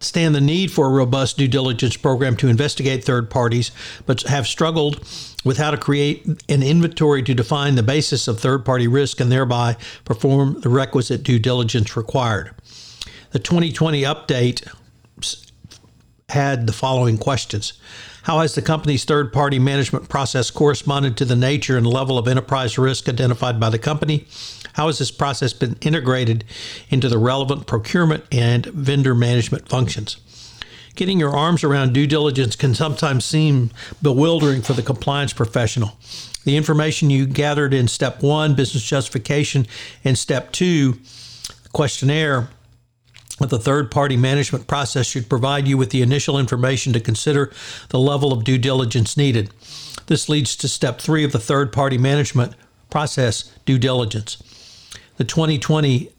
[0.00, 3.70] understand the need for a robust due diligence program to investigate third parties,
[4.06, 4.98] but have struggled
[5.44, 9.30] with how to create an inventory to define the basis of third party risk and
[9.30, 12.50] thereby perform the requisite due diligence required.
[13.32, 14.66] The 2020 update
[16.30, 17.74] had the following questions
[18.22, 22.26] How has the company's third party management process corresponded to the nature and level of
[22.26, 24.26] enterprise risk identified by the company?
[24.74, 26.44] How has this process been integrated
[26.88, 30.16] into the relevant procurement and vendor management functions?
[30.94, 33.70] Getting your arms around due diligence can sometimes seem
[34.02, 35.96] bewildering for the compliance professional.
[36.44, 39.66] The information you gathered in step one, business justification,
[40.04, 40.98] and step two,
[41.72, 42.48] questionnaire,
[43.48, 47.50] the third party management process should provide you with the initial information to consider
[47.88, 49.50] the level of due diligence needed.
[50.06, 52.54] This leads to step three of the third party management
[52.90, 54.42] process, due diligence.
[55.16, 56.10] The 2020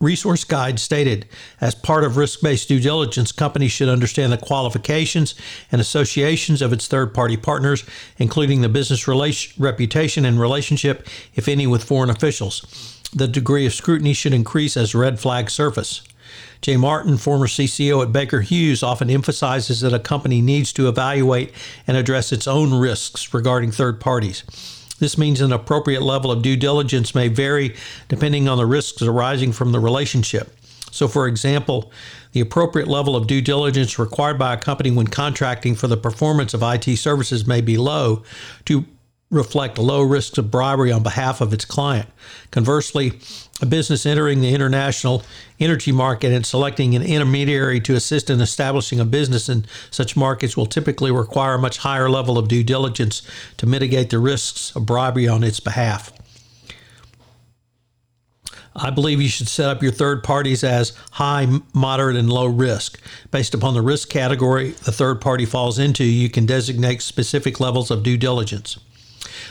[0.00, 1.26] resource guide stated
[1.60, 5.34] as part of risk based due diligence, companies should understand the qualifications
[5.70, 7.84] and associations of its third party partners,
[8.18, 13.00] including the business reputation and relationship, if any, with foreign officials.
[13.14, 16.02] The degree of scrutiny should increase as red flags surface.
[16.62, 21.52] Jay Martin, former CCO at Baker Hughes, often emphasizes that a company needs to evaluate
[21.88, 24.44] and address its own risks regarding third parties.
[25.00, 27.74] This means an appropriate level of due diligence may vary
[28.06, 30.56] depending on the risks arising from the relationship.
[30.92, 31.90] So, for example,
[32.30, 36.54] the appropriate level of due diligence required by a company when contracting for the performance
[36.54, 38.22] of IT services may be low
[38.66, 38.84] to
[39.32, 42.08] reflect low risks of bribery on behalf of its client.
[42.52, 43.18] Conversely,
[43.60, 45.24] a business entering the international
[45.58, 50.56] energy market and selecting an intermediary to assist in establishing a business in such markets
[50.56, 53.22] will typically require a much higher level of due diligence
[53.56, 56.12] to mitigate the risks of bribery on its behalf.
[58.74, 63.00] I believe you should set up your third parties as high, moderate, and low risk.
[63.30, 67.90] Based upon the risk category the third party falls into, you can designate specific levels
[67.90, 68.78] of due diligence.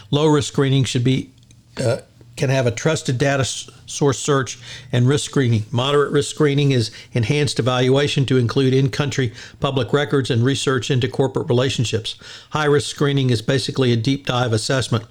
[0.09, 1.31] Low risk screening should be
[1.77, 1.97] uh,
[2.37, 4.57] can have a trusted data source search
[4.91, 5.63] and risk screening.
[5.69, 11.07] Moderate risk screening is enhanced evaluation to include in country public records and research into
[11.07, 12.15] corporate relationships.
[12.51, 15.05] High risk screening is basically a deep dive assessment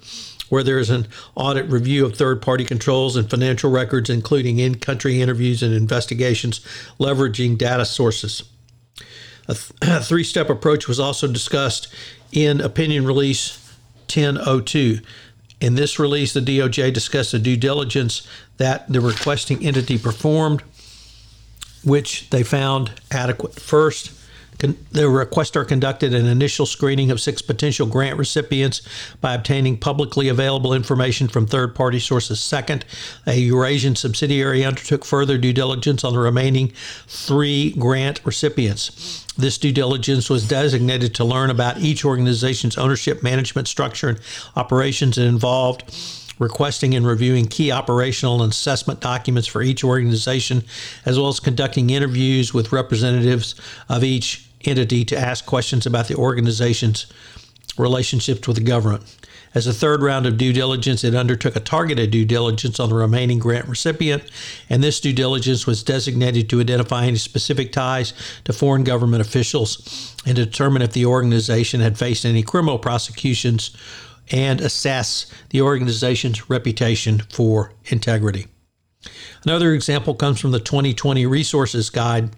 [0.49, 4.75] where there is an audit review of third party controls and financial records, including in
[4.75, 6.59] country interviews and investigations,
[6.99, 8.43] leveraging data sources.
[9.47, 11.87] A, th- a three step approach was also discussed
[12.33, 13.60] in Opinion Release
[14.15, 14.99] 1002.
[15.59, 18.27] In this release, the DOJ discussed the due diligence
[18.57, 20.63] that the requesting entity performed,
[21.83, 23.59] which they found adequate.
[23.59, 24.11] First,
[24.61, 28.81] the requester conducted an initial screening of six potential grant recipients
[29.19, 32.39] by obtaining publicly available information from third party sources.
[32.39, 32.85] Second,
[33.25, 36.71] a Eurasian subsidiary undertook further due diligence on the remaining
[37.07, 39.25] three grant recipients.
[39.37, 44.19] This due diligence was designated to learn about each organization's ownership, management structure, and
[44.55, 45.83] operations involved
[46.41, 50.63] requesting and reviewing key operational and assessment documents for each organization,
[51.05, 53.53] as well as conducting interviews with representatives
[53.87, 57.05] of each entity to ask questions about the organization's
[57.77, 59.03] relationships with the government.
[59.53, 62.95] As a third round of due diligence, it undertook a targeted due diligence on the
[62.95, 64.23] remaining grant recipient,
[64.69, 68.13] and this due diligence was designated to identify any specific ties
[68.45, 73.75] to foreign government officials and determine if the organization had faced any criminal prosecutions
[74.31, 78.47] and assess the organization's reputation for integrity.
[79.43, 82.29] Another example comes from the 2020 Resources Guide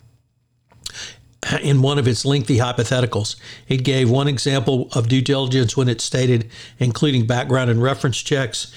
[1.62, 3.36] in one of its lengthy hypotheticals.
[3.68, 6.50] It gave one example of due diligence when it stated
[6.80, 8.72] including background and reference checks,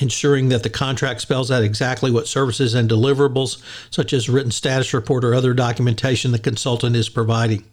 [0.00, 4.94] ensuring that the contract spells out exactly what services and deliverables, such as written status
[4.94, 7.64] report or other documentation the consultant is providing.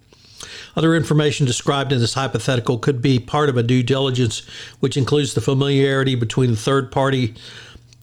[0.76, 4.40] Other information described in this hypothetical could be part of a due diligence,
[4.80, 7.36] which includes the familiarity between the third party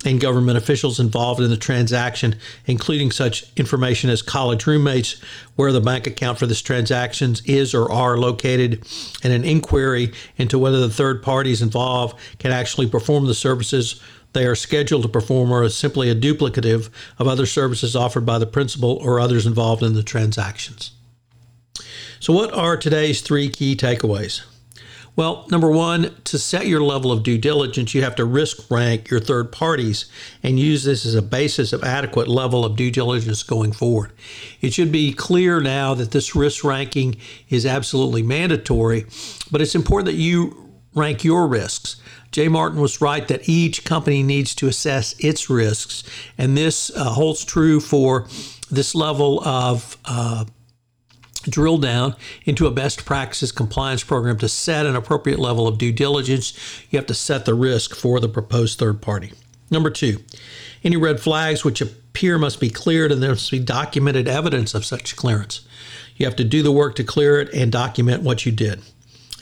[0.07, 2.37] and government officials involved in the transaction,
[2.67, 5.21] including such information as college roommates,
[5.57, 8.87] where the bank account for this transaction is or are located,
[9.23, 14.01] and an inquiry into whether the third parties involved can actually perform the services
[14.33, 18.39] they are scheduled to perform or is simply a duplicative of other services offered by
[18.39, 20.91] the principal or others involved in the transactions.
[22.21, 24.43] So, what are today's three key takeaways?
[25.17, 29.09] Well, number one, to set your level of due diligence, you have to risk rank
[29.09, 30.05] your third parties
[30.43, 34.13] and use this as a basis of adequate level of due diligence going forward.
[34.61, 37.17] It should be clear now that this risk ranking
[37.49, 39.07] is absolutely mandatory,
[39.51, 41.97] but it's important that you rank your risks.
[42.31, 46.05] Jay Martin was right that each company needs to assess its risks,
[46.37, 48.29] and this uh, holds true for
[48.71, 50.45] this level of uh,
[51.51, 55.93] drill down into a best practices compliance program to set an appropriate level of due
[55.93, 56.53] diligence.
[56.91, 59.33] You have to set the risk for the proposed third party.
[59.71, 60.23] Number two,
[60.85, 64.85] any red flags which appear must be cleared and there must be documented evidence of
[64.85, 65.67] such clearance.
[66.17, 68.83] You have to do the work to clear it and document what you did.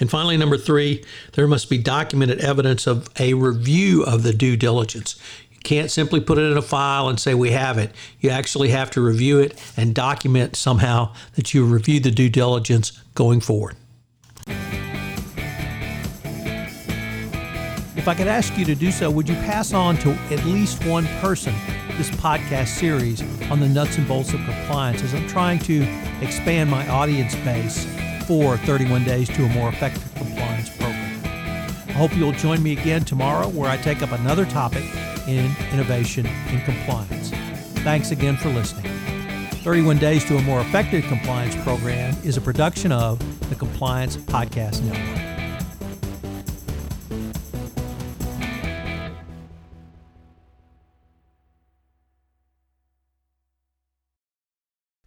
[0.00, 1.04] And finally, number three,
[1.34, 5.14] there must be documented evidence of a review of the due diligence
[5.64, 7.90] can't simply put it in a file and say we have it.
[8.20, 12.92] You actually have to review it and document somehow that you reviewed the due diligence
[13.14, 13.76] going forward.
[17.96, 20.84] If I could ask you to do so, would you pass on to at least
[20.84, 21.54] one person
[21.96, 25.82] this podcast series on the nuts and bolts of compliance as I'm trying to
[26.20, 27.86] expand my audience base
[28.26, 30.68] for 31 days to a more effective compliance
[31.94, 34.84] hope you'll join me again tomorrow where I take up another topic
[35.26, 37.30] in innovation and compliance.
[37.80, 38.90] Thanks again for listening.
[39.62, 43.18] 31 Days to a More Effective Compliance program is a production of
[43.48, 45.23] the Compliance Podcast Network.